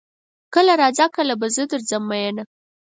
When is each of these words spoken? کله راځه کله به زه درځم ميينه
کله 0.53 0.73
راځه 0.81 1.05
کله 1.15 1.33
به 1.39 1.47
زه 1.55 1.63
درځم 1.71 2.03
ميينه 2.09 2.43